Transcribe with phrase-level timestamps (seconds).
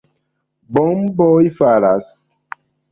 [0.77, 2.13] Bomboj falas.